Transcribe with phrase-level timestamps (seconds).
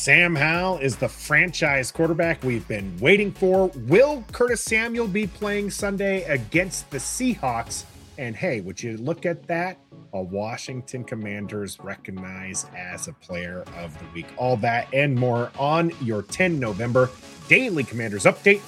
[0.00, 3.70] Sam Howell is the franchise quarterback we've been waiting for.
[3.86, 7.84] Will Curtis Samuel be playing Sunday against the Seahawks?
[8.16, 9.76] And hey, would you look at that?
[10.14, 14.28] A Washington Commanders recognized as a player of the week.
[14.38, 17.10] All that and more on your 10 November
[17.48, 18.62] Daily Commanders update.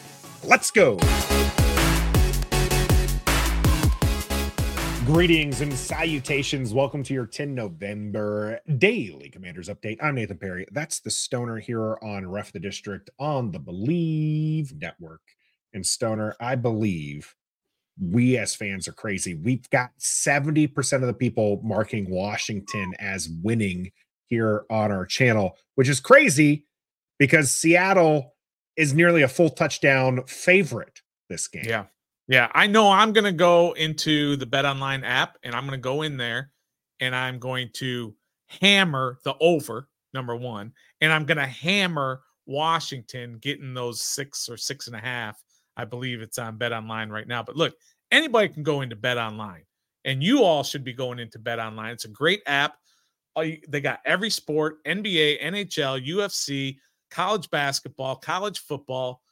[0.44, 0.98] Let's go.
[5.06, 6.72] Greetings and salutations.
[6.72, 9.96] Welcome to your 10 November Daily Commanders Update.
[10.00, 10.64] I'm Nathan Perry.
[10.70, 15.22] That's the Stoner here on Ref the District on the Bleav Network.
[15.72, 17.34] And Stoner, I believe
[18.00, 19.34] we as fans are crazy.
[19.34, 23.90] We've got 70% of the people marking Washington as winning
[24.26, 26.66] here on our channel, which is crazy
[27.18, 28.34] because Seattle
[28.76, 31.64] is nearly a full touchdown favorite this game.
[31.66, 31.86] Yeah.
[32.28, 35.78] Yeah, I know I'm going to go into the Bet Online app and I'm going
[35.78, 36.50] to go in there
[37.00, 38.14] and I'm going to
[38.46, 44.56] hammer the over, number one, and I'm going to hammer Washington getting those six or
[44.56, 45.42] six and a half.
[45.76, 47.42] I believe it's on Bet Online right now.
[47.42, 47.74] But look,
[48.10, 49.62] anybody can go into Bet Online,
[50.04, 51.92] and you all should be going into Bet Online.
[51.92, 52.76] It's a great app.
[53.34, 56.76] Uh, they got every sport NBA, NHL, UFC,
[57.10, 59.22] college basketball, college football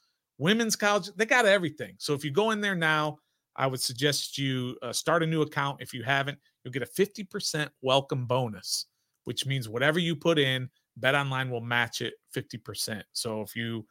[0.41, 1.93] women's college, they got everything.
[1.99, 3.19] So if you go in there now,
[3.55, 5.81] I would suggest you uh, start a new account.
[5.81, 8.87] If you haven't, you'll get a 50% welcome bonus,
[9.25, 13.03] which means whatever you put in, Bet Online will match it 50%.
[13.13, 13.85] So if you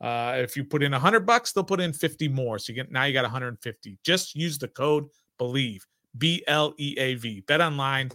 [0.00, 2.58] uh, if you put in 100 bucks, they'll put in 50 more.
[2.58, 3.98] So you get now you got 150.
[4.04, 5.06] Just use the code
[5.40, 5.80] BLEAV,
[6.18, 7.40] B L E A V.
[7.46, 8.10] Bet Online,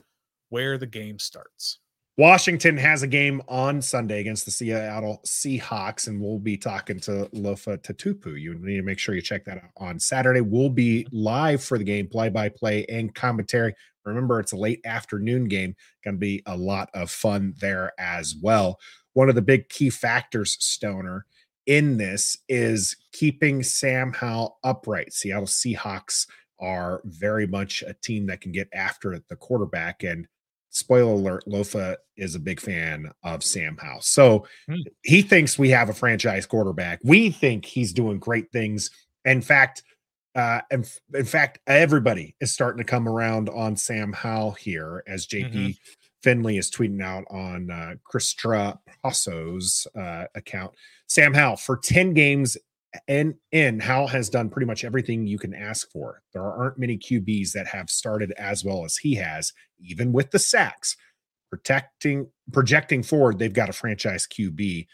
[0.49, 1.79] where the game starts.
[2.19, 7.29] Washington has a game on Sunday against the Seattle Seahawks, and we'll be talking to
[7.33, 8.37] Lofa Tatupu.
[8.37, 10.41] You need to make sure you check that out on Saturday.
[10.41, 13.73] We'll be live for the game, play by play and commentary.
[14.03, 15.77] Remember, it's a late afternoon game.
[16.03, 18.79] Going to be a lot of fun there as well.
[19.13, 21.25] One of the big key factors, Stoner,
[21.67, 25.13] in this is keeping Sam Howell upright.
[25.13, 26.27] Seattle Seahawks
[26.59, 30.27] are very much a team that can get after the quarterback and
[30.79, 34.01] spoiler alert, Lofa is a big fan of Sam Howell.
[34.01, 34.75] So hmm.
[35.03, 36.99] he thinks we have a franchise quarterback.
[37.03, 38.89] We think he's doing great things.
[39.25, 39.83] In fact,
[40.35, 45.27] uh, in, in fact, everybody is starting to come around on Sam Howell here as
[45.27, 45.71] JP mm-hmm.
[46.23, 50.73] Finlay is tweeting out on uh, Chris Trapasso's uh, account.
[51.07, 52.57] Sam Howell for 10 games
[53.07, 56.21] and in Howell has done pretty much everything you can ask for.
[56.33, 60.39] There aren't many QBs that have started as well as he has, even with the
[60.39, 60.95] sacks.
[61.51, 64.85] Protecting, projecting forward, they've got a franchise QB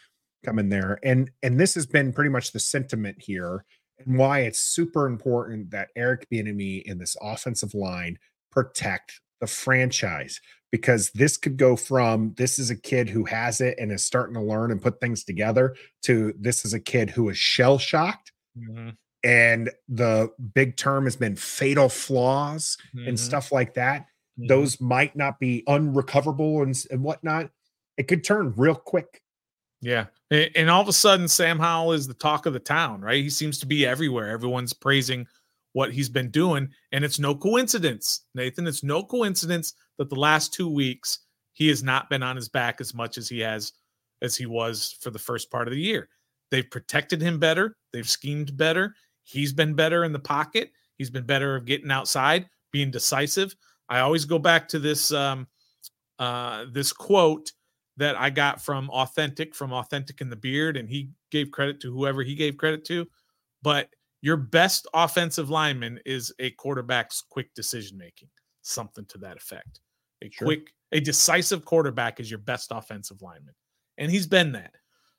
[0.42, 3.64] coming there, and and this has been pretty much the sentiment here,
[3.98, 8.18] and why it's super important that Eric Bieniemy in this offensive line
[8.50, 10.40] protect the franchise
[10.76, 14.34] because this could go from this is a kid who has it and is starting
[14.34, 18.32] to learn and put things together to this is a kid who is shell shocked.
[18.58, 18.90] Mm-hmm.
[19.24, 23.08] And the big term has been fatal flaws mm-hmm.
[23.08, 24.02] and stuff like that.
[24.38, 24.48] Mm-hmm.
[24.48, 27.48] Those might not be unrecoverable and, and whatnot.
[27.96, 29.22] It could turn real quick.
[29.80, 30.06] Yeah.
[30.30, 33.22] And all of a sudden, Sam Howell is the talk of the town, right?
[33.22, 34.28] He seems to be everywhere.
[34.28, 35.26] Everyone's praising
[35.76, 36.66] what he's been doing.
[36.92, 38.66] And it's no coincidence, Nathan.
[38.66, 41.18] It's no coincidence that the last two weeks
[41.52, 43.74] he has not been on his back as much as he has
[44.22, 46.08] as he was for the first part of the year.
[46.50, 47.76] They've protected him better.
[47.92, 48.94] They've schemed better.
[49.22, 50.72] He's been better in the pocket.
[50.96, 53.54] He's been better of getting outside, being decisive.
[53.90, 55.46] I always go back to this um,
[56.18, 57.52] uh, this quote
[57.98, 61.92] that I got from Authentic from Authentic in the Beard, and he gave credit to
[61.92, 63.06] whoever he gave credit to.
[63.60, 63.90] But
[64.26, 68.26] your best offensive lineman is a quarterback's quick decision making,
[68.62, 69.78] something to that effect.
[70.20, 70.46] A sure.
[70.46, 73.54] quick, a decisive quarterback is your best offensive lineman,
[73.98, 74.72] and he's been that.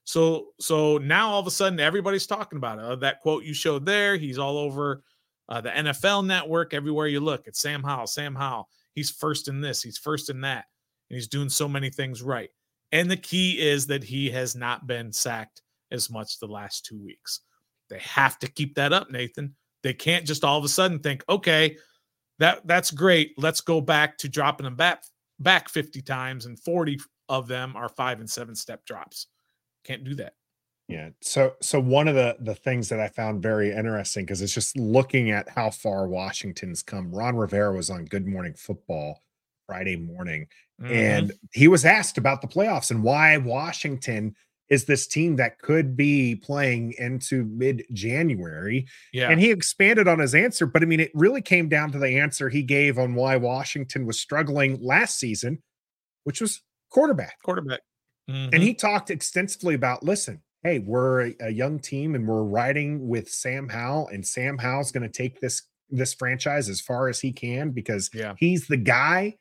[0.04, 2.84] So, so now all of a sudden everybody's talking about it.
[2.84, 5.04] Uh, that quote you showed there, he's all over
[5.48, 6.74] uh, the NFL Network.
[6.74, 8.08] Everywhere you look, it's Sam Howell.
[8.08, 8.68] Sam Howell.
[8.94, 9.82] He's first in this.
[9.82, 10.66] He's first in that,
[11.10, 12.50] and he's doing so many things right.
[12.92, 15.62] And the key is that he has not been sacked
[15.92, 17.40] as much the last two weeks.
[17.90, 19.56] They have to keep that up, Nathan.
[19.84, 21.78] They can't just all of a sudden think, okay,
[22.40, 23.34] that that's great.
[23.38, 25.04] Let's go back to dropping them back
[25.40, 27.00] back 50 times and 40
[27.30, 29.28] of them are five and seven step drops.
[29.84, 30.34] Can't do that.
[30.88, 31.10] Yeah.
[31.22, 34.78] So so one of the the things that I found very interesting because it's just
[34.78, 37.12] looking at how far Washington's come.
[37.12, 39.22] Ron Rivera was on Good Morning Football
[39.66, 40.48] Friday morning
[40.82, 40.94] mm-hmm.
[40.94, 44.34] and he was asked about the playoffs and why Washington
[44.70, 48.86] is this team that could be playing into mid January.
[49.14, 49.30] Yeah.
[49.30, 52.20] And he expanded on his answer, but I mean, it really came down to the
[52.20, 55.64] answer he gave on why Washington was struggling last season,
[56.24, 57.38] which was quarterback.
[57.44, 57.82] Quarterback.
[58.30, 58.54] Mm-hmm.
[58.54, 63.08] And he talked extensively about listen, hey, we're a, a young team and we're riding
[63.08, 67.22] with Sam Howell, and Sam Howell's going to take this this franchise as far as
[67.22, 68.34] he can because yeah.
[68.38, 69.38] he's the guy.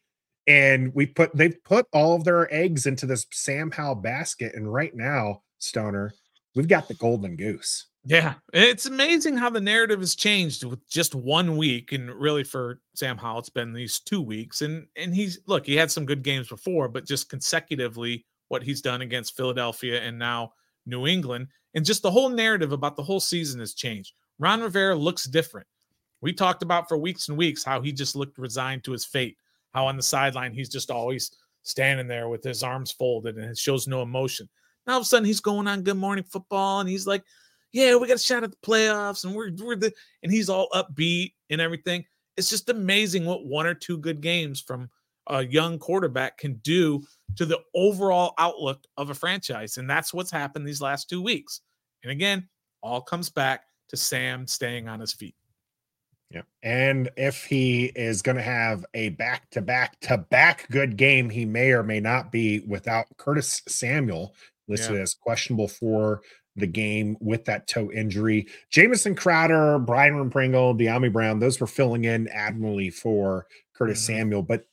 [0.47, 4.55] And we put they've put all of their eggs into this Sam Howell basket.
[4.55, 6.13] And right now, Stoner,
[6.55, 7.87] we've got the golden goose.
[8.09, 12.81] Yeah, it's amazing how the narrative has changed with just one week, and really for
[12.95, 14.63] Sam Howell, it's been these two weeks.
[14.63, 18.81] And and he's look, he had some good games before, but just consecutively, what he's
[18.81, 20.53] done against Philadelphia and now
[20.87, 24.13] New England, and just the whole narrative about the whole season has changed.
[24.39, 25.67] Ron Rivera looks different.
[26.21, 29.37] We talked about for weeks and weeks how he just looked resigned to his fate.
[29.77, 33.59] How on the sideline he's just always standing there with his arms folded and it
[33.59, 34.49] shows no emotion.
[34.87, 37.23] Now all of a sudden he's going on Good Morning Football and he's like
[37.73, 39.93] yeah, we got a shot at the playoffs, and we're we're the
[40.23, 42.07] and he's all upbeat and everything.
[42.39, 44.89] It's just amazing what one or two good games from
[45.27, 47.05] a young quarterback can do
[47.37, 49.77] to the overall outlook of a franchise.
[49.77, 51.61] And that's what's happened these last two weeks.
[52.03, 52.49] And again,
[52.83, 55.35] all comes back to Sam staying on his feet.
[56.31, 56.43] Yeah.
[56.63, 61.31] And if he is going to have a back to back to back good game,
[61.31, 64.35] he may or may not be without Curtis Samuel
[64.69, 65.03] listed yeah.
[65.03, 66.23] as questionable for
[66.57, 68.49] the game with that toe injury.
[68.71, 74.19] Jamison Crowder, Byron Pringle, Dyami Brown, those were filling in admirably for Curtis mm-hmm.
[74.19, 74.65] Samuel, but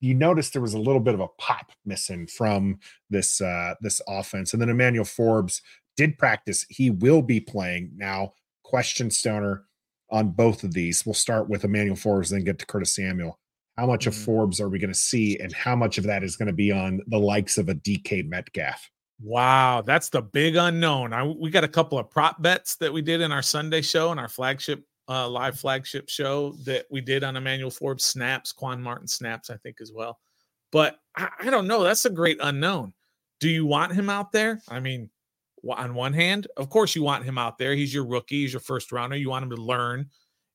[0.00, 2.78] you noticed there was a little bit of a pop missing from
[3.10, 4.52] this uh this offense.
[4.52, 5.62] And then Emmanuel Forbes
[5.96, 6.64] did practice.
[6.68, 7.92] He will be playing.
[7.96, 9.64] Now, question stoner
[10.10, 11.04] on both of these.
[11.04, 13.38] We'll start with Emmanuel Forbes, then get to Curtis Samuel.
[13.76, 14.08] How much mm-hmm.
[14.08, 16.52] of Forbes are we going to see, and how much of that is going to
[16.52, 18.90] be on the likes of a DK Metcalf?
[19.20, 21.12] Wow, that's the big unknown.
[21.12, 24.10] I, we got a couple of prop bets that we did in our Sunday show
[24.10, 28.80] and our flagship uh, live flagship show that we did on Emmanuel Forbes snaps, Quan
[28.80, 30.18] Martin snaps, I think as well.
[30.70, 31.82] But I, I don't know.
[31.82, 32.92] That's a great unknown.
[33.40, 34.60] Do you want him out there?
[34.68, 35.08] I mean,
[35.72, 37.74] on one hand, of course you want him out there.
[37.74, 39.16] He's your rookie, he's your first rounder.
[39.16, 40.08] You want him to learn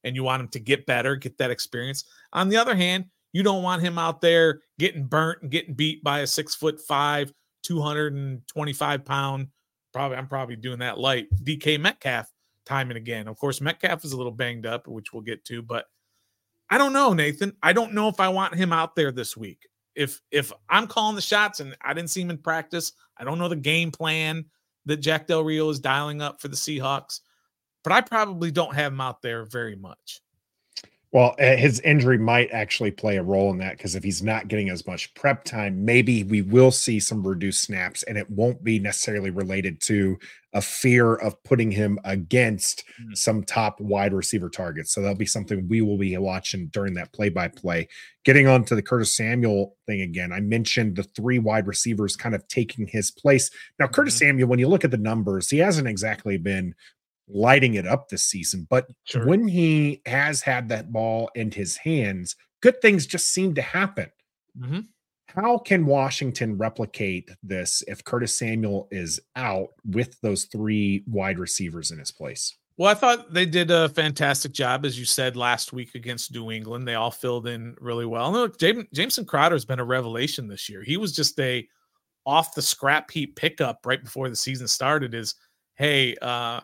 [0.04, 2.06] and you want him to get better, get that experience.
[2.33, 6.04] On the other hand, you don't want him out there getting burnt and getting beat
[6.04, 7.31] by a six foot five
[7.63, 9.48] 225 pound,
[9.92, 11.27] probably I'm probably doing that light.
[11.44, 12.30] DK Metcalf
[12.66, 13.27] time and again.
[13.27, 15.86] Of course, Metcalf is a little banged up, which we'll get to, but
[16.69, 17.54] I don't know, Nathan.
[17.62, 19.68] I don't know if I want him out there this week.
[19.95, 23.38] If if I'm calling the shots and I didn't see him in practice, I don't
[23.38, 24.45] know the game plan
[24.85, 27.21] that Jack Del Rio is dialing up for the Seahawks,
[27.83, 30.21] but I probably don't have him out there very much.
[31.13, 34.48] Well, eh, his injury might actually play a role in that because if he's not
[34.48, 38.63] getting as much prep time, maybe we will see some reduced snaps, and it won't
[38.63, 40.18] be necessarily related to
[40.54, 43.13] a fear of putting him against mm-hmm.
[43.13, 44.92] some top wide receiver targets.
[44.92, 47.88] So that'll be something we will be watching during that play by play.
[48.25, 52.33] Getting on to the Curtis Samuel thing again, I mentioned the three wide receivers kind
[52.33, 53.51] of taking his place.
[53.77, 54.30] Now, Curtis mm-hmm.
[54.30, 56.74] Samuel, when you look at the numbers, he hasn't exactly been
[57.28, 58.68] lighting it up this season.
[58.70, 59.25] But sure.
[59.25, 64.12] when he has had that ball in his hands, good things just seem to happen.
[64.60, 64.80] Mm-hmm.
[65.28, 71.92] How can Washington replicate this if Curtis Samuel is out with those three wide receivers
[71.92, 72.56] in his place?
[72.78, 76.52] Well, I thought they did a fantastic job, as you said last week against New
[76.52, 76.88] England.
[76.88, 78.28] They all filled in really well.
[78.28, 80.84] And look, James, Jamison Crowder has been a revelation this year.
[80.84, 81.68] He was just a
[82.26, 85.14] off the scrap heap pickup right before the season started.
[85.14, 85.36] Is
[85.76, 86.62] hey, uh,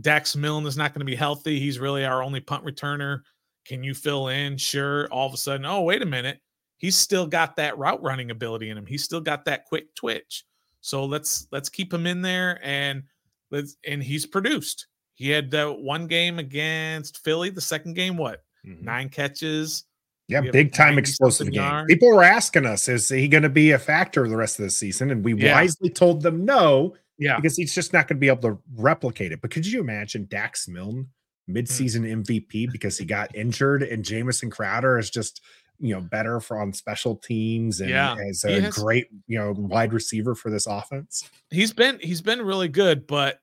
[0.00, 1.60] Dax Milne is not going to be healthy.
[1.60, 3.20] He's really our only punt returner.
[3.66, 4.56] Can you fill in?
[4.56, 5.06] Sure.
[5.08, 6.40] All of a sudden, oh, wait a minute.
[6.78, 8.86] He's still got that route running ability in him.
[8.86, 10.44] He's still got that quick twitch.
[10.80, 13.04] So let's let's keep him in there and
[13.52, 14.88] let's and he's produced.
[15.14, 17.50] He had that one game against Philly.
[17.50, 18.42] The second game, what?
[18.66, 18.84] Mm-hmm.
[18.84, 19.84] Nine catches.
[20.26, 21.62] Yeah, big time explosive game.
[21.62, 21.86] Yards.
[21.92, 24.70] People were asking us, is he going to be a factor the rest of the
[24.70, 25.10] season?
[25.10, 25.54] And we yeah.
[25.54, 27.36] wisely told them no yeah.
[27.36, 29.40] Because he's just not going to be able to replicate it.
[29.40, 31.08] But could you imagine Dax Milne
[31.46, 31.56] hmm.
[31.56, 32.24] midseason.
[32.24, 35.40] MVP because he got injured and Jamison Crowder is just,
[35.78, 38.16] you know, better for on special teams and yeah.
[38.28, 41.28] as a has, great, you know, wide receiver for this offense?
[41.50, 43.40] He's been he's been really good, but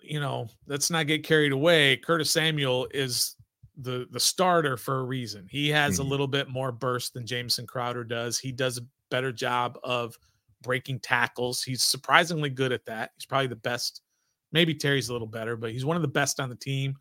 [0.00, 1.96] you know, let's not get carried away.
[1.96, 3.36] Curtis Samuel is
[3.76, 5.46] the the starter for a reason.
[5.50, 5.98] He has mm.
[5.98, 6.10] a mm-hmm.
[6.10, 8.38] little bit more burst than Jamison Crowder does.
[8.38, 10.16] He does a better job of
[10.62, 11.62] breaking tackles.
[11.62, 13.10] He's surprisingly good at that.
[13.16, 14.02] He's probably the best.
[14.52, 16.96] Maybe Terry's a little better, but he's one of the best on the team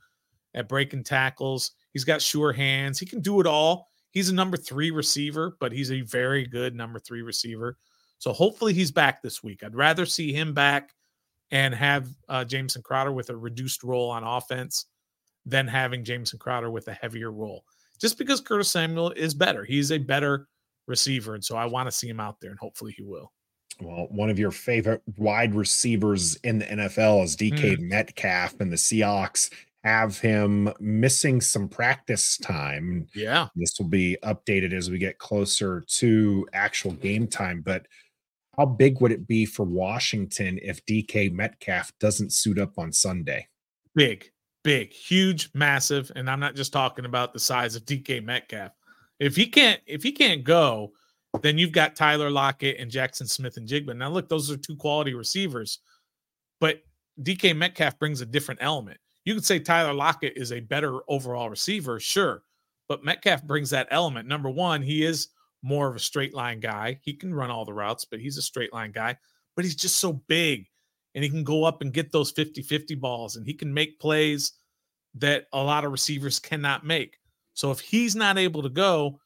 [0.53, 1.71] at breaking tackles.
[1.93, 2.99] He's got sure hands.
[2.99, 3.87] He can do it all.
[4.11, 7.77] He's a number three receiver, but he's a very good number three receiver.
[8.19, 9.63] So hopefully he's back this week.
[9.63, 10.93] I'd rather see him back
[11.51, 14.85] and have uh, Jamison Crowder with a reduced role on offense
[15.45, 17.63] than having Jamison Crowder with a heavier role.
[17.99, 19.63] Just because Curtis Samuel is better.
[19.63, 20.47] He's a better
[20.87, 21.35] receiver.
[21.35, 23.31] And so I want to see him out there, and hopefully he will.
[23.79, 27.81] Well, one of your favorite wide receivers in the NFL is DK mm.
[27.81, 29.49] Metcalf, and the Seahawks
[29.83, 33.07] have him missing some practice time.
[33.15, 33.47] Yeah.
[33.55, 37.61] This will be updated as we get closer to actual game time.
[37.61, 37.87] But
[38.57, 43.47] how big would it be for Washington if DK Metcalf doesn't suit up on Sunday?
[43.95, 44.31] Big,
[44.63, 46.11] big, huge, massive.
[46.15, 48.71] And I'm not just talking about the size of DK Metcalf.
[49.19, 50.93] If he can't, if he can't go,
[51.41, 53.95] then you've got Tyler Lockett and Jackson Smith-Njigba.
[53.95, 55.79] Now, look, those are two quality receivers,
[56.59, 56.81] but
[57.21, 58.99] DK Metcalf brings a different element.
[59.23, 62.43] You could say Tyler Lockett is a better overall receiver, sure,
[62.89, 64.27] but Metcalf brings that element.
[64.27, 65.29] Number one, he is
[65.63, 66.99] more of a straight line guy.
[67.03, 69.17] He can run all the routes, but he's a straight line guy.
[69.55, 70.67] But he's just so big
[71.13, 73.99] and he can go up and get those 50 50 balls and he can make
[73.99, 74.53] plays
[75.15, 77.17] that a lot of receivers cannot make.
[77.53, 79.19] So if he's not able to go,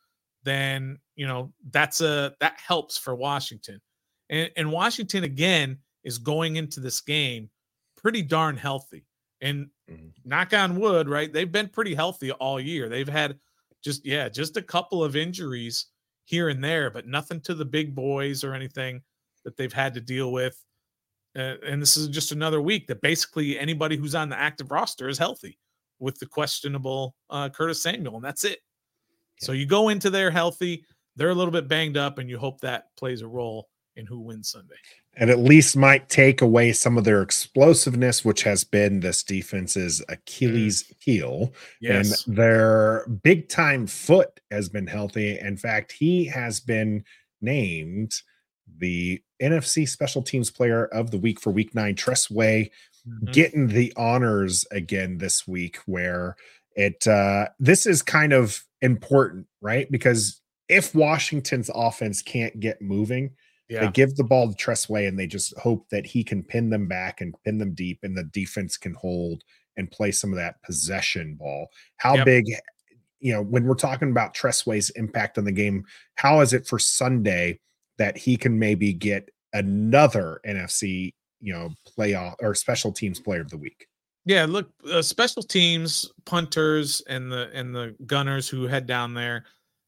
[0.44, 3.82] then you know that's a that helps for Washington.
[4.30, 7.50] And, and Washington again is going into this game
[7.98, 9.06] pretty darn healthy.
[9.42, 10.08] And mm-hmm.
[10.24, 11.32] knock on wood, right?
[11.32, 12.88] They've been pretty healthy all year.
[12.88, 13.38] They've had
[13.84, 15.88] just yeah, just a couple of injuries
[16.24, 19.02] here and there, but nothing to the big boys or anything
[19.44, 20.60] that they've had to deal with.
[21.38, 25.10] Uh, and this is just another week that basically anybody who's on the active roster
[25.10, 25.58] is healthy
[26.00, 28.60] with the questionable uh, Curtis Samuel, and that's it.
[29.42, 29.46] Yeah.
[29.48, 30.86] So you go into there healthy.
[31.16, 34.20] They're a little bit banged up, and you hope that plays a role in who
[34.20, 34.76] wins Sunday.
[35.18, 40.04] And at least might take away some of their explosiveness, which has been this defense's
[40.10, 40.96] Achilles mm.
[41.00, 41.54] heel.
[41.80, 42.28] Yes.
[42.28, 45.40] And their big time foot has been healthy.
[45.40, 47.06] In fact, he has been
[47.42, 48.14] named
[48.78, 51.96] the NFC Special Teams Player of the Week for Week Nine.
[51.96, 52.72] Tress Way
[53.08, 53.32] mm-hmm.
[53.32, 56.36] getting the honors again this week, where
[56.76, 59.90] it uh, this is kind of important, right?
[59.90, 63.32] Because if Washington's offense can't get moving,
[63.70, 63.86] yeah.
[63.86, 66.70] they give the ball to Tress Way and they just hope that he can pin
[66.70, 69.44] them back and pin them deep, and the defense can hold
[69.78, 71.68] and play some of that possession ball.
[71.98, 72.26] How yep.
[72.26, 72.46] big,
[73.20, 75.84] you know, when we're talking about Tress Way's impact on the game,
[76.16, 77.60] how is it for Sunday
[77.98, 83.50] that he can maybe get another NFC, you know, playoff or special teams player of
[83.50, 83.88] the week?
[84.26, 89.46] Yeah, look, uh, special teams, punters, and the and the gunners who head down there,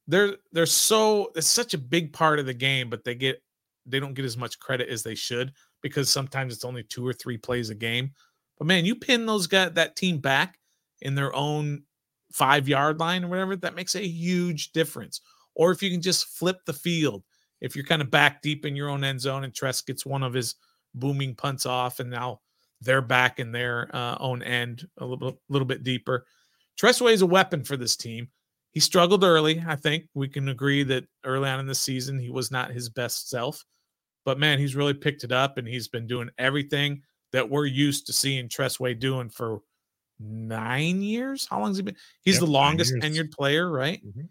[0.08, 3.42] they're they're so it's such a big part of the game, but they get
[3.86, 7.14] they don't get as much credit as they should because sometimes it's only two or
[7.14, 8.12] three plays a game.
[8.58, 10.60] But man, you pin those guys that team back
[11.02, 11.84] in their own
[12.32, 15.22] five yard line or whatever, that makes a huge difference.
[15.56, 17.24] Or if you can just flip the field,
[17.62, 20.24] if you're kind of back deep in your own end zone and Tress gets one
[20.24, 20.56] of his
[20.94, 22.42] booming punts off, and now
[22.82, 26.26] they're back in their uh, own end a little, little bit deeper.
[26.78, 28.30] Tress Way is a weapon for this team.
[28.78, 29.64] He struggled early.
[29.66, 32.90] I think we can agree that early on in the season he was not his
[32.90, 33.66] best self,
[34.24, 38.06] but man, he's really picked it up and he's been doing everything that we're used
[38.06, 39.62] to seeing Tress Way doing for
[40.20, 41.48] nine years.
[41.50, 41.96] How long has he been?
[42.22, 44.00] He's yep, the longest tenured player, right?
[44.06, 44.26] Mm-hmm.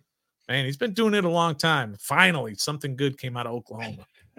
[0.49, 1.97] Man, he's been doing it a long time.
[1.99, 4.07] Finally, something good came out of Oklahoma.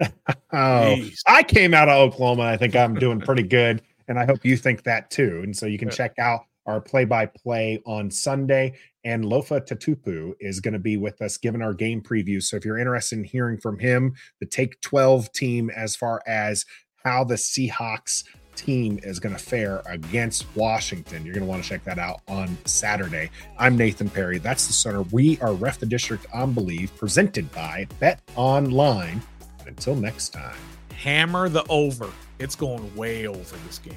[0.54, 0.96] oh,
[1.26, 2.44] I came out of Oklahoma.
[2.44, 5.42] I think I'm doing pretty good and I hope you think that too.
[5.44, 5.94] And so you can yeah.
[5.94, 8.74] check out our play by play on Sunday.
[9.08, 12.42] And Lofa Tatupu is going to be with us giving our game preview.
[12.42, 16.66] So if you're interested in hearing from him, the Take 12 team, as far as
[17.02, 18.24] how the Seahawks
[18.54, 22.20] team is going to fare against Washington, you're going to want to check that out
[22.28, 23.30] on Saturday.
[23.58, 24.36] I'm Nathan Perry.
[24.36, 25.00] That's the center.
[25.04, 29.22] We are Ref the District on Bleav, presented by Bet Online.
[29.66, 30.58] Until next time,
[30.94, 32.10] hammer the over.
[32.38, 33.94] It's going way over this game.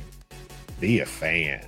[0.80, 1.68] Be a fan.